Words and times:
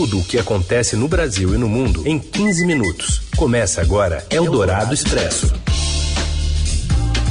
Tudo 0.00 0.20
o 0.20 0.24
que 0.24 0.38
acontece 0.38 0.96
no 0.96 1.06
Brasil 1.06 1.54
e 1.54 1.58
no 1.58 1.68
mundo 1.68 2.08
em 2.08 2.18
15 2.18 2.64
minutos. 2.64 3.20
Começa 3.36 3.82
agora 3.82 4.24
Eldorado 4.30 4.94
Expresso. 4.94 5.52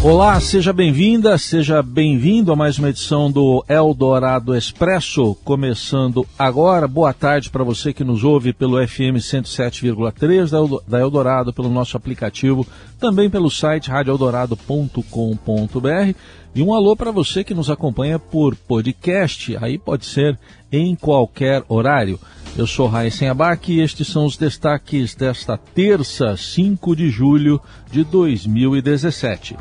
Olá, 0.04 0.40
seja 0.40 0.71
bem-vinda, 0.71 1.35
seja 1.40 1.82
bem-vindo 1.82 2.51
a 2.51 2.55
mais 2.55 2.77
uma 2.77 2.90
edição 2.90 3.32
do 3.32 3.66
Eldorado 3.67 4.55
Expresso, 4.55 5.33
começando 5.43 6.27
agora. 6.37 6.87
Boa 6.87 7.11
tarde 7.11 7.50
para 7.50 7.63
você 7.63 7.92
que 7.92 8.04
nos 8.04 8.23
ouve 8.23 8.54
pelo 8.54 8.77
FM 8.88 9.17
107,3 9.17 10.83
da 10.88 10.99
Eldorado, 10.99 11.51
pelo 11.51 11.70
nosso 11.70 11.97
aplicativo, 11.97 12.67
também 12.99 13.31
pelo 13.31 13.49
site 13.49 13.89
radioeldorado.com.br 13.89 16.13
e 16.55 16.61
um 16.61 16.73
alô 16.73 16.95
para 16.95 17.11
você 17.11 17.43
que 17.43 17.54
nos 17.54 17.70
acompanha 17.70 18.17
por 18.17 18.55
podcast, 18.55 19.55
aí 19.61 19.77
pode 19.77 20.05
ser 20.05 20.38
em 20.71 20.95
qualquer 20.95 21.63
horário. 21.67 22.20
Eu 22.60 22.68
sou 22.68 22.88
Raíssen 22.88 23.30
Abac 23.30 23.71
e 23.71 23.80
estes 23.80 24.10
são 24.10 24.26
os 24.26 24.36
destaques 24.36 25.16
desta 25.16 25.58
terça, 25.58 26.36
5 26.36 26.94
de 26.94 27.09
julho 27.09 27.62
de 27.90 28.04
2017. 28.04 29.55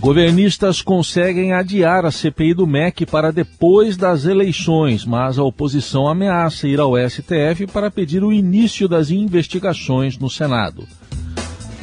Governistas 0.00 0.82
conseguem 0.82 1.54
adiar 1.54 2.04
a 2.04 2.10
CPI 2.10 2.52
do 2.52 2.66
MEC 2.66 3.06
para 3.06 3.32
depois 3.32 3.96
das 3.96 4.26
eleições, 4.26 5.02
mas 5.06 5.38
a 5.38 5.44
oposição 5.44 6.06
ameaça 6.06 6.68
ir 6.68 6.78
ao 6.78 6.92
STF 6.94 7.66
para 7.72 7.90
pedir 7.90 8.22
o 8.22 8.30
início 8.30 8.86
das 8.86 9.10
investigações 9.10 10.18
no 10.18 10.28
Senado. 10.28 10.86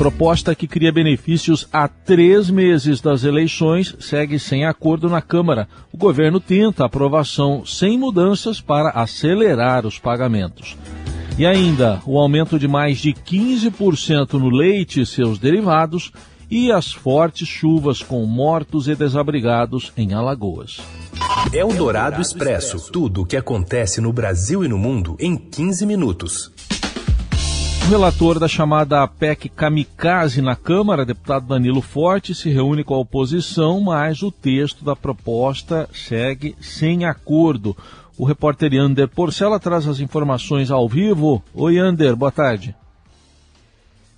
Proposta 0.01 0.55
que 0.55 0.67
cria 0.67 0.91
benefícios 0.91 1.67
a 1.71 1.87
três 1.87 2.49
meses 2.49 2.99
das 2.99 3.23
eleições 3.23 3.95
segue 3.99 4.39
sem 4.39 4.65
acordo 4.65 5.07
na 5.07 5.21
Câmara. 5.21 5.69
O 5.93 5.97
governo 5.97 6.39
tenta 6.39 6.83
aprovação 6.83 7.63
sem 7.63 7.99
mudanças 7.99 8.59
para 8.59 8.89
acelerar 8.89 9.85
os 9.85 9.99
pagamentos. 9.99 10.75
E 11.37 11.45
ainda, 11.45 12.01
o 12.07 12.17
aumento 12.17 12.57
de 12.57 12.67
mais 12.67 12.97
de 12.97 13.13
15% 13.13 14.33
no 14.39 14.49
leite 14.49 15.01
e 15.01 15.05
seus 15.05 15.37
derivados 15.37 16.11
e 16.49 16.71
as 16.71 16.91
fortes 16.91 17.47
chuvas 17.47 18.01
com 18.01 18.25
mortos 18.25 18.87
e 18.87 18.95
desabrigados 18.95 19.93
em 19.95 20.15
Alagoas. 20.15 20.81
Eldorado 21.53 22.19
Expresso 22.19 22.91
tudo 22.91 23.21
o 23.21 23.25
que 23.25 23.37
acontece 23.37 24.01
no 24.01 24.11
Brasil 24.11 24.65
e 24.65 24.67
no 24.67 24.79
mundo 24.79 25.15
em 25.19 25.37
15 25.37 25.85
minutos. 25.85 26.51
Relator 27.91 28.39
da 28.39 28.47
chamada 28.47 29.05
PEC 29.05 29.49
Kamikaze 29.49 30.41
na 30.41 30.55
Câmara, 30.55 31.05
deputado 31.05 31.45
Danilo 31.45 31.81
Forte, 31.81 32.33
se 32.33 32.49
reúne 32.49 32.85
com 32.85 32.93
a 32.93 32.99
oposição, 32.99 33.81
mas 33.81 34.23
o 34.23 34.31
texto 34.31 34.85
da 34.85 34.95
proposta 34.95 35.89
segue 35.93 36.55
sem 36.61 37.03
acordo. 37.03 37.75
O 38.17 38.23
repórter 38.23 38.73
Yander 38.73 39.09
Porcela 39.09 39.59
traz 39.59 39.85
as 39.89 39.99
informações 39.99 40.71
ao 40.71 40.87
vivo. 40.87 41.43
Oi, 41.53 41.75
Yander, 41.75 42.15
boa 42.15 42.31
tarde. 42.31 42.73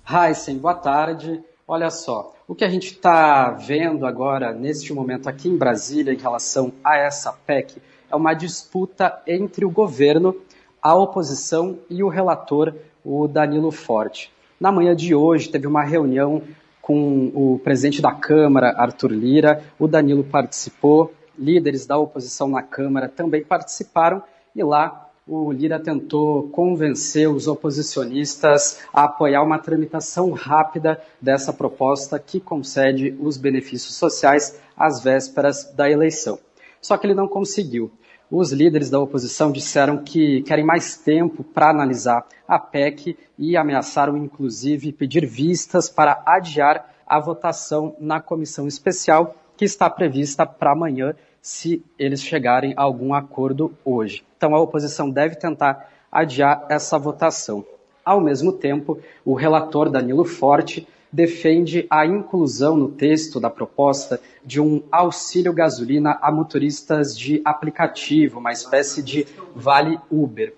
Heisen, 0.08 0.56
boa 0.58 0.74
tarde. 0.74 1.42
Olha 1.66 1.90
só, 1.90 2.32
o 2.46 2.54
que 2.54 2.64
a 2.64 2.70
gente 2.70 2.92
está 2.92 3.50
vendo 3.50 4.06
agora, 4.06 4.52
neste 4.52 4.92
momento 4.92 5.28
aqui 5.28 5.48
em 5.48 5.56
Brasília, 5.56 6.14
em 6.14 6.18
relação 6.18 6.72
a 6.84 6.96
essa 6.96 7.32
PEC, 7.32 7.82
é 8.08 8.14
uma 8.14 8.34
disputa 8.34 9.20
entre 9.26 9.64
o 9.64 9.70
governo, 9.70 10.32
a 10.80 10.94
oposição 10.94 11.76
e 11.90 12.04
o 12.04 12.08
relator 12.08 12.72
o 13.04 13.28
Danilo 13.28 13.70
Forte. 13.70 14.32
Na 14.58 14.72
manhã 14.72 14.94
de 14.96 15.14
hoje 15.14 15.48
teve 15.48 15.66
uma 15.66 15.82
reunião 15.82 16.42
com 16.80 17.30
o 17.34 17.58
presidente 17.62 18.00
da 18.00 18.12
Câmara, 18.12 18.74
Arthur 18.76 19.12
Lira, 19.12 19.62
o 19.78 19.88
Danilo 19.88 20.22
participou, 20.22 21.12
líderes 21.38 21.86
da 21.86 21.98
oposição 21.98 22.48
na 22.48 22.62
Câmara 22.62 23.08
também 23.08 23.42
participaram 23.42 24.22
e 24.54 24.62
lá 24.62 25.10
o 25.26 25.50
Lira 25.50 25.80
tentou 25.80 26.48
convencer 26.50 27.28
os 27.28 27.48
oposicionistas 27.48 28.80
a 28.92 29.04
apoiar 29.04 29.42
uma 29.42 29.58
tramitação 29.58 30.30
rápida 30.32 31.00
dessa 31.20 31.52
proposta 31.52 32.18
que 32.18 32.38
concede 32.38 33.16
os 33.18 33.38
benefícios 33.38 33.94
sociais 33.94 34.60
às 34.76 35.02
vésperas 35.02 35.72
da 35.74 35.90
eleição. 35.90 36.38
Só 36.80 36.98
que 36.98 37.06
ele 37.06 37.14
não 37.14 37.26
conseguiu. 37.26 37.90
Os 38.36 38.50
líderes 38.50 38.90
da 38.90 38.98
oposição 38.98 39.52
disseram 39.52 39.98
que 39.98 40.42
querem 40.42 40.66
mais 40.66 40.96
tempo 40.96 41.44
para 41.44 41.70
analisar 41.70 42.26
a 42.48 42.58
PEC 42.58 43.16
e 43.38 43.56
ameaçaram, 43.56 44.16
inclusive, 44.16 44.90
pedir 44.90 45.24
vistas 45.24 45.88
para 45.88 46.20
adiar 46.26 46.92
a 47.06 47.20
votação 47.20 47.94
na 48.00 48.20
comissão 48.20 48.66
especial, 48.66 49.36
que 49.56 49.64
está 49.64 49.88
prevista 49.88 50.44
para 50.44 50.72
amanhã, 50.72 51.14
se 51.40 51.84
eles 51.96 52.20
chegarem 52.24 52.74
a 52.76 52.82
algum 52.82 53.14
acordo 53.14 53.72
hoje. 53.84 54.24
Então, 54.36 54.52
a 54.52 54.60
oposição 54.60 55.08
deve 55.08 55.36
tentar 55.36 55.88
adiar 56.10 56.66
essa 56.68 56.98
votação. 56.98 57.64
Ao 58.04 58.20
mesmo 58.20 58.50
tempo, 58.50 58.98
o 59.24 59.34
relator 59.34 59.88
Danilo 59.88 60.24
Forte 60.24 60.88
defende 61.14 61.86
a 61.88 62.04
inclusão 62.04 62.76
no 62.76 62.88
texto 62.88 63.38
da 63.38 63.48
proposta 63.48 64.20
de 64.44 64.60
um 64.60 64.82
auxílio 64.90 65.52
gasolina 65.52 66.18
a 66.20 66.32
motoristas 66.32 67.16
de 67.16 67.40
aplicativo, 67.44 68.40
uma 68.40 68.50
espécie 68.50 69.00
de 69.00 69.24
vale 69.54 69.96
Uber. 70.10 70.52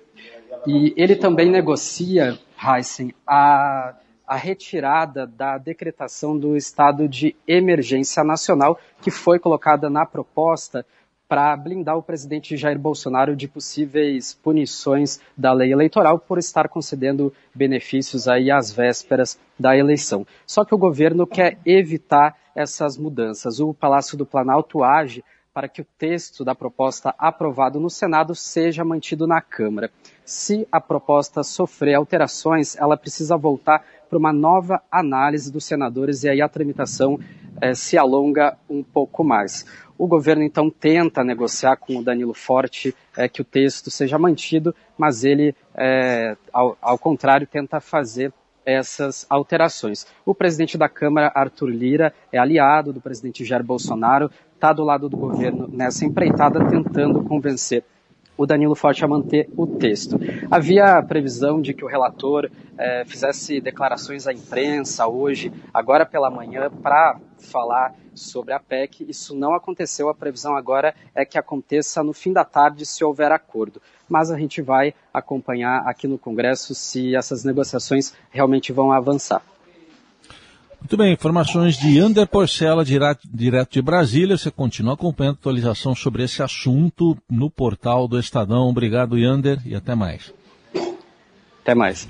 E 0.67 0.95
ele 0.97 1.15
também 1.15 1.51
negocia, 1.51 2.39
Heisen, 2.59 3.15
a, 3.27 3.97
a 4.27 4.35
retirada 4.35 5.27
da 5.27 5.59
decretação 5.59 6.39
do 6.39 6.57
estado 6.57 7.07
de 7.07 7.37
emergência 7.47 8.25
nacional 8.25 8.81
que 9.03 9.11
foi 9.11 9.39
colocada 9.39 9.91
na 9.91 10.07
proposta 10.07 10.87
para 11.29 11.57
blindar 11.57 11.97
o 11.97 12.03
presidente 12.03 12.57
Jair 12.57 12.79
Bolsonaro 12.79 13.35
de 13.35 13.49
possíveis 13.49 14.35
punições 14.35 15.21
da 15.37 15.53
lei 15.53 15.73
eleitoral 15.73 16.19
por 16.19 16.39
estar 16.39 16.69
concedendo 16.69 17.33
benefícios 17.55 18.29
aí 18.29 18.51
às 18.51 18.73
vésperas 18.73 19.39
da 19.59 19.77
eleição. 19.77 20.27
Só 20.47 20.65
que 20.65 20.75
o 20.75 20.79
governo 20.79 21.27
quer 21.27 21.59
evitar 21.67 22.37
essas 22.55 22.97
mudanças. 22.97 23.61
O 23.61 23.75
Palácio 23.75 24.17
do 24.17 24.25
Planalto 24.25 24.85
age 24.85 25.25
para 25.53 25.69
que 25.69 25.81
o 25.81 25.87
texto 25.99 26.45
da 26.45 26.55
proposta 26.55 27.15
aprovado 27.19 27.81
no 27.81 27.89
Senado 27.89 28.35
seja 28.35 28.85
mantido 28.85 29.27
na 29.27 29.41
Câmara. 29.41 29.91
Se 30.23 30.69
a 30.71 30.79
proposta 30.81 31.43
sofrer 31.43 31.95
alterações, 31.95 32.77
ela 32.77 32.97
precisa 32.97 33.39
voltar 33.39 33.83
para 34.09 34.19
uma 34.19 34.35
nova 34.35 34.83
análise 34.93 35.51
dos 35.51 35.65
senadores 35.65 36.25
e 36.25 36.29
aí 36.29 36.43
a 36.43 36.49
tramitação 36.49 37.19
eh, 37.61 37.75
se 37.75 37.97
alonga 37.97 38.57
um 38.69 38.83
pouco 38.83 39.25
mais. 39.25 39.65
O 39.99 40.07
governo 40.07 40.43
então 40.43 40.69
tenta 40.71 41.25
negociar 41.25 41.77
com 41.77 41.97
o 41.97 42.05
Danilo 42.05 42.35
Forte 42.35 42.95
é, 43.17 43.29
que 43.29 43.41
o 43.41 43.45
texto 43.45 43.91
seja 43.91 44.19
mantido, 44.19 44.75
mas 44.97 45.25
ele, 45.25 45.55
é, 45.75 46.37
ao, 46.53 46.77
ao 46.83 46.99
contrário, 46.99 47.47
tenta 47.47 47.81
fazer 47.81 48.33
essas 48.65 49.25
alterações. 49.31 50.07
O 50.25 50.35
presidente 50.35 50.77
da 50.77 50.89
Câmara, 50.89 51.33
Arthur 51.35 51.71
Lira, 51.71 52.13
é 52.33 52.39
aliado 52.39 52.93
do 52.93 53.01
presidente 53.01 53.45
Jair 53.45 53.63
Bolsonaro, 53.63 54.31
está 54.55 54.73
do 54.73 54.83
lado 54.83 55.09
do 55.09 55.17
governo 55.17 55.69
nessa 55.69 56.05
empreitada, 56.05 56.67
tentando 56.69 57.23
convencer 57.23 57.85
o 58.37 58.47
Danilo 58.47 58.75
Forte 58.75 59.05
a 59.05 59.09
manter 59.09 59.49
o 59.57 59.67
texto. 59.67 60.19
Havia 60.51 61.03
previsão 61.03 61.61
de 61.61 61.73
que 61.73 61.85
o 61.85 61.89
relator 61.89 62.51
é, 62.79 63.05
fizesse 63.05 63.61
declarações 63.61 64.27
à 64.27 64.33
imprensa 64.33 65.07
hoje, 65.07 65.53
agora 65.73 66.05
pela 66.05 66.31
manhã, 66.31 66.71
para 66.71 67.19
falar 67.39 67.95
sobre 68.15 68.53
a 68.53 68.61
PEC. 68.61 69.05
Isso 69.09 69.35
não 69.35 69.55
aconteceu. 69.55 70.09
A 70.09 70.15
previsão 70.15 70.57
agora 70.57 70.95
é 71.15 71.25
que 71.25 71.39
aconteça 71.39 72.03
no 72.03 72.13
fim 72.13 72.33
da 72.33 72.45
tarde, 72.45 72.85
se 72.85 73.05
houver 73.05 73.33
acordo. 73.33 73.81
Mas 74.09 74.31
a 74.31 74.39
gente 74.39 74.63
vai 74.63 74.95
acompanhar 75.13 75.83
aqui 75.87 76.07
no 76.07 76.19
Congresso 76.19 76.75
se 76.75 77.15
essas 77.15 77.45
negociações 77.45 78.15
realmente 78.31 78.73
vão 78.73 78.93
avançar. 78.93 79.43
Muito 80.81 80.97
bem, 80.97 81.13
informações 81.13 81.77
de 81.77 81.99
Ander 81.99 82.27
Porcela, 82.29 82.85
direto, 82.85 83.27
de 83.71 83.83
Brasília. 83.83 84.37
Você 84.39 84.51
continua 84.51 84.95
acompanhando 84.95 85.35
a 85.35 85.39
atualização 85.39 85.95
sobre 85.95 86.23
esse 86.23 86.43
assunto 86.43 87.17
no 87.29 87.51
portal 87.51 88.07
do 88.07 88.19
Estadão. 88.19 88.69
Obrigado, 88.69 89.19
Yander, 89.19 89.61
e 89.67 89.75
até 89.75 89.95
mais. 89.95 90.33
Até 91.63 91.75
mais. 91.75 92.09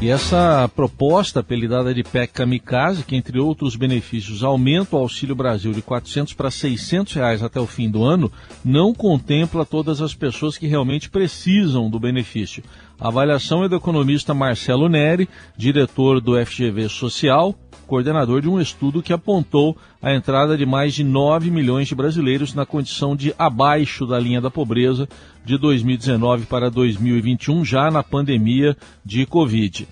E 0.00 0.10
essa 0.10 0.68
proposta, 0.74 1.40
apelidada 1.40 1.94
de 1.94 2.02
PEC 2.02 2.32
Kamikaze, 2.34 3.04
que 3.04 3.16
entre 3.16 3.38
outros 3.38 3.74
benefícios 3.74 4.42
aumenta 4.42 4.96
o 4.96 4.98
Auxílio 4.98 5.34
Brasil 5.34 5.72
de 5.72 5.80
400 5.80 6.34
para 6.34 6.50
600 6.50 7.14
reais 7.14 7.42
até 7.42 7.58
o 7.58 7.66
fim 7.66 7.88
do 7.88 8.04
ano, 8.04 8.30
não 8.64 8.92
contempla 8.92 9.64
todas 9.64 10.02
as 10.02 10.12
pessoas 10.12 10.58
que 10.58 10.66
realmente 10.66 11.08
precisam 11.08 11.88
do 11.88 11.98
benefício. 11.98 12.62
A 13.00 13.08
avaliação 13.08 13.64
é 13.64 13.68
do 13.68 13.76
economista 13.76 14.34
Marcelo 14.34 14.88
Neri, 14.88 15.28
diretor 15.56 16.20
do 16.20 16.34
FGV 16.44 16.88
Social, 16.88 17.54
coordenador 17.84 18.40
de 18.40 18.48
um 18.48 18.60
estudo 18.60 19.02
que 19.02 19.12
apontou 19.12 19.76
a 20.02 20.14
entrada 20.14 20.56
de 20.56 20.66
mais 20.66 20.94
de 20.94 21.04
9 21.04 21.50
milhões 21.50 21.86
de 21.88 21.94
brasileiros 21.94 22.54
na 22.54 22.66
condição 22.66 23.14
de 23.14 23.34
abaixo 23.38 24.06
da 24.06 24.18
linha 24.18 24.40
da 24.40 24.50
pobreza 24.50 25.08
de 25.44 25.56
2019 25.56 26.46
para 26.46 26.70
2021, 26.70 27.64
já 27.64 27.90
na 27.90 28.02
pandemia 28.02 28.76
de 29.04 29.26
Covid. 29.26 29.86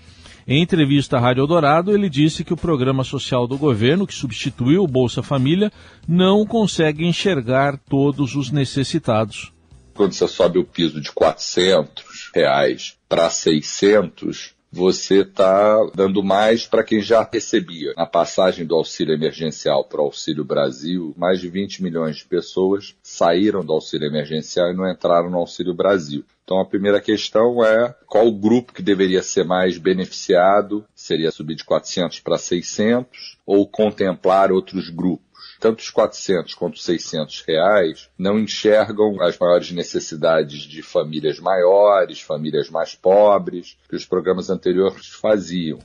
Em 0.46 0.60
entrevista 0.60 1.16
à 1.16 1.20
Rádio 1.20 1.42
Eldorado, 1.42 1.92
ele 1.92 2.10
disse 2.10 2.42
que 2.42 2.52
o 2.52 2.56
programa 2.56 3.04
social 3.04 3.46
do 3.46 3.56
governo, 3.56 4.06
que 4.06 4.14
substituiu 4.14 4.82
o 4.82 4.88
Bolsa 4.88 5.22
Família, 5.22 5.70
não 6.06 6.44
consegue 6.44 7.06
enxergar 7.06 7.78
todos 7.88 8.34
os 8.34 8.50
necessitados. 8.50 9.52
Quando 9.94 10.12
você 10.14 10.26
sobe 10.26 10.58
o 10.58 10.64
piso 10.64 11.00
de 11.00 11.12
400, 11.12 12.30
reais 12.34 12.96
para 13.08 13.30
600, 13.30 14.54
você 14.72 15.20
está 15.20 15.78
dando 15.94 16.22
mais 16.22 16.66
para 16.66 16.82
quem 16.82 17.02
já 17.02 17.28
recebia. 17.30 17.92
Na 17.94 18.06
passagem 18.06 18.64
do 18.64 18.74
auxílio 18.74 19.14
emergencial 19.14 19.84
para 19.84 20.00
o 20.00 20.04
Auxílio 20.04 20.44
Brasil, 20.44 21.12
mais 21.14 21.40
de 21.40 21.48
20 21.50 21.82
milhões 21.82 22.16
de 22.16 22.24
pessoas 22.24 22.96
saíram 23.02 23.62
do 23.62 23.72
auxílio 23.74 24.08
emergencial 24.08 24.70
e 24.70 24.74
não 24.74 24.90
entraram 24.90 25.28
no 25.28 25.36
Auxílio 25.36 25.74
Brasil. 25.74 26.24
Então 26.42 26.58
a 26.58 26.64
primeira 26.64 27.00
questão 27.00 27.62
é 27.62 27.94
qual 28.06 28.26
o 28.26 28.32
grupo 28.32 28.72
que 28.72 28.82
deveria 28.82 29.22
ser 29.22 29.44
mais 29.44 29.76
beneficiado? 29.76 30.84
Seria 30.94 31.30
subir 31.30 31.54
de 31.54 31.64
400 31.64 32.20
para 32.20 32.38
600 32.38 33.38
ou 33.44 33.66
contemplar 33.66 34.50
outros 34.50 34.88
grupos? 34.88 35.31
Tanto 35.62 35.78
os 35.78 35.90
400 35.90 36.54
quanto 36.54 36.74
os 36.74 36.84
600 36.84 37.44
reais 37.46 38.08
não 38.18 38.36
enxergam 38.36 39.22
as 39.22 39.38
maiores 39.38 39.70
necessidades 39.70 40.62
de 40.62 40.82
famílias 40.82 41.38
maiores, 41.38 42.20
famílias 42.20 42.68
mais 42.68 42.96
pobres, 42.96 43.76
que 43.88 43.94
os 43.94 44.04
programas 44.04 44.50
anteriores 44.50 45.06
faziam. 45.06 45.78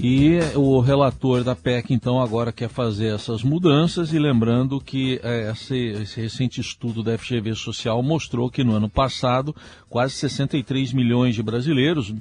E 0.00 0.38
o 0.54 0.78
relator 0.78 1.42
da 1.42 1.56
PEC, 1.56 1.92
então, 1.92 2.20
agora 2.20 2.52
quer 2.52 2.68
fazer 2.68 3.14
essas 3.14 3.42
mudanças 3.42 4.12
e 4.12 4.18
lembrando 4.20 4.80
que 4.80 5.20
é, 5.24 5.50
esse, 5.50 5.76
esse, 5.76 6.20
recente 6.20 6.60
estudo 6.60 7.02
da 7.02 7.18
FGV 7.18 7.54
Social 7.54 8.00
mostrou 8.02 8.50
que 8.50 8.64
no 8.64 8.74
ano 8.74 8.88
passado 8.88 9.54
quase 9.88 10.14
63 10.14 10.92
milhões 10.92 11.34
de 11.34 11.42
brasileiros, 11.42 12.12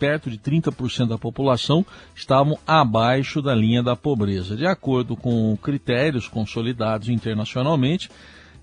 perto 0.00 0.30
de 0.30 0.38
30% 0.38 1.08
da 1.08 1.18
população 1.18 1.84
estavam 2.16 2.58
abaixo 2.66 3.42
da 3.42 3.54
linha 3.54 3.82
da 3.82 3.94
pobreza. 3.94 4.56
De 4.56 4.66
acordo 4.66 5.14
com 5.14 5.54
critérios 5.58 6.26
consolidados 6.26 7.10
internacionalmente, 7.10 8.10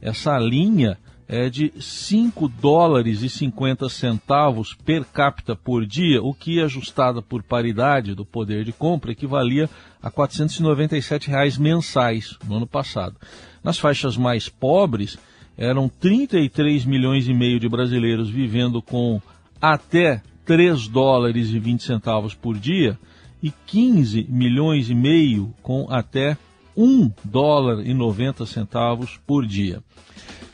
essa 0.01 0.38
linha 0.39 0.98
é 1.28 1.50
de 1.50 1.74
5 1.80 2.48
dólares 2.48 3.22
e 3.22 3.30
50 3.30 3.88
centavos 3.89 4.74
per 4.74 5.04
capita 5.04 5.56
por 5.56 5.86
dia, 5.86 6.24
o 6.24 6.34
que 6.34 6.62
ajustada 6.62 7.22
por 7.22 7.44
paridade 7.44 8.16
do 8.16 8.25
poder 8.25 8.63
de 8.63 8.72
compra 8.72 9.12
equivalia 9.12 9.69
a 10.01 10.10
497 10.10 11.30
reais 11.30 11.57
mensais 11.57 12.38
no 12.48 12.56
ano 12.56 12.68
passado. 12.68 13.16
Nas 13.63 13.78
faixas 13.78 14.16
mais 14.16 14.48
pobres, 14.50 15.19
eram 15.57 15.89
33 15.89 16.86
milhões 16.86 17.28
e 17.28 17.34
meio 17.34 17.60
de 17.60 17.68
brasileiros 17.68 18.30
vivendo 18.30 18.81
com 18.81 19.22
até 19.62 20.22
3 20.48 20.88
dólares 20.88 21.50
e 21.50 21.60
20 21.60 21.84
centavos 21.84 22.34
por 22.34 22.58
dia 22.58 22.98
e 23.44 23.52
15 23.52 24.26
milhões 24.30 24.90
e 24.90 24.96
meio 24.96 25.54
com 25.62 25.86
até 25.90 26.38
1 26.77 27.12
dólar 27.24 27.85
e 27.85 27.94
90 27.94 28.45
centavos 28.45 29.19
por 29.25 29.45
dia. 29.45 29.81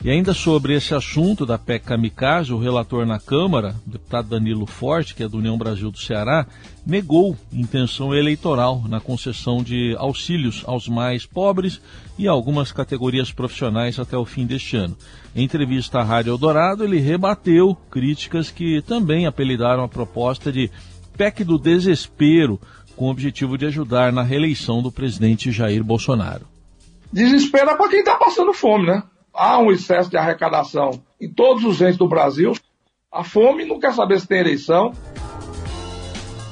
E 0.04 0.10
ainda 0.10 0.34
sobre 0.34 0.74
esse 0.74 0.94
assunto 0.94 1.46
da 1.46 1.56
PEC 1.56 1.86
Kamikaze, 1.86 2.52
o 2.52 2.58
relator 2.58 3.06
na 3.06 3.18
Câmara, 3.18 3.74
o 3.86 3.90
deputado 3.90 4.28
Danilo 4.28 4.66
Forte, 4.66 5.14
que 5.14 5.22
é 5.22 5.28
do 5.28 5.38
União 5.38 5.56
Brasil 5.56 5.90
do 5.90 5.96
Ceará, 5.96 6.46
negou 6.86 7.34
intenção 7.50 8.14
eleitoral 8.14 8.84
na 8.86 9.00
concessão 9.00 9.62
de 9.62 9.96
auxílios 9.98 10.62
aos 10.66 10.88
mais 10.88 11.24
pobres 11.24 11.80
e 12.18 12.28
algumas 12.28 12.70
categorias 12.70 13.32
profissionais 13.32 13.98
até 13.98 14.14
o 14.14 14.26
fim 14.26 14.44
deste 14.44 14.76
ano. 14.76 14.94
Em 15.34 15.44
entrevista 15.44 16.00
à 16.00 16.02
Rádio 16.02 16.32
Eldorado, 16.32 16.84
ele 16.84 17.00
rebateu 17.00 17.74
críticas 17.90 18.50
que 18.50 18.82
também 18.82 19.24
apelidaram 19.24 19.84
a 19.84 19.88
proposta 19.88 20.52
de 20.52 20.70
PEC 21.16 21.44
do 21.44 21.58
desespero, 21.58 22.60
com 22.96 23.06
o 23.06 23.10
objetivo 23.10 23.58
de 23.58 23.66
ajudar 23.66 24.12
na 24.12 24.22
reeleição 24.22 24.82
do 24.82 24.92
presidente 24.92 25.50
Jair 25.50 25.82
Bolsonaro. 25.82 26.46
Desespero 27.12 27.70
é 27.70 27.76
para 27.76 27.88
quem 27.88 28.00
está 28.00 28.16
passando 28.16 28.52
fome, 28.52 28.86
né? 28.86 29.02
há 29.34 29.58
um 29.58 29.72
excesso 29.72 30.08
de 30.08 30.16
arrecadação 30.16 31.02
em 31.20 31.28
todos 31.28 31.64
os 31.64 31.82
entes 31.82 31.98
do 31.98 32.08
Brasil. 32.08 32.52
A 33.12 33.24
fome 33.24 33.64
não 33.64 33.80
quer 33.80 33.92
saber 33.92 34.20
se 34.20 34.28
tem 34.28 34.38
eleição. 34.38 34.92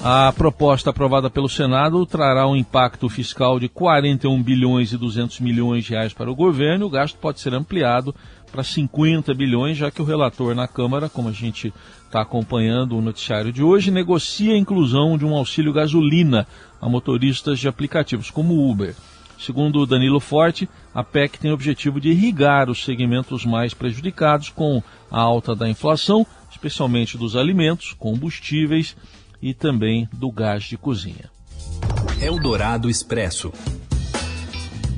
A 0.04 0.32
proposta 0.32 0.90
aprovada 0.90 1.30
pelo 1.30 1.48
Senado 1.48 2.04
trará 2.04 2.48
um 2.48 2.56
impacto 2.56 3.08
fiscal 3.08 3.60
de 3.60 3.68
41 3.68 4.42
bilhões 4.42 4.92
e 4.92 4.96
200 4.96 5.38
milhões 5.38 5.84
de 5.84 5.90
reais 5.90 6.12
para 6.12 6.30
o 6.30 6.34
governo. 6.34 6.86
O 6.86 6.90
gasto 6.90 7.16
pode 7.18 7.38
ser 7.38 7.54
ampliado 7.54 8.12
para 8.52 8.62
50 8.62 9.32
bilhões, 9.32 9.78
já 9.78 9.90
que 9.90 10.02
o 10.02 10.04
relator 10.04 10.54
na 10.54 10.68
Câmara, 10.68 11.08
como 11.08 11.30
a 11.30 11.32
gente 11.32 11.72
está 12.04 12.20
acompanhando 12.20 12.96
o 12.96 13.00
noticiário 13.00 13.50
de 13.50 13.62
hoje, 13.62 13.90
negocia 13.90 14.52
a 14.52 14.58
inclusão 14.58 15.16
de 15.16 15.24
um 15.24 15.34
auxílio 15.34 15.72
gasolina 15.72 16.46
a 16.80 16.88
motoristas 16.88 17.58
de 17.58 17.66
aplicativos 17.66 18.30
como 18.30 18.70
Uber. 18.70 18.94
Segundo 19.38 19.86
Danilo 19.86 20.20
Forte, 20.20 20.68
a 20.94 21.02
PEC 21.02 21.38
tem 21.38 21.50
o 21.50 21.54
objetivo 21.54 22.00
de 22.00 22.10
irrigar 22.10 22.70
os 22.70 22.84
segmentos 22.84 23.44
mais 23.44 23.72
prejudicados 23.72 24.50
com 24.50 24.82
a 25.10 25.20
alta 25.20 25.56
da 25.56 25.68
inflação, 25.68 26.26
especialmente 26.50 27.16
dos 27.16 27.34
alimentos, 27.34 27.92
combustíveis 27.98 28.94
e 29.40 29.54
também 29.54 30.08
do 30.12 30.30
gás 30.30 30.64
de 30.64 30.76
cozinha. 30.76 31.30
Eldorado 32.20 32.88
Expresso. 32.88 33.52